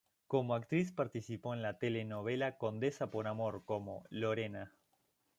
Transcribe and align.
Como 0.25 0.55
actriz, 0.55 0.91
participó 0.91 1.53
en 1.53 1.61
la 1.61 1.77
telenovela 1.77 2.57
"Condesa 2.57 3.11
por 3.11 3.27
Amor" 3.27 3.65
como 3.65 4.03
Lorena. 4.09 4.73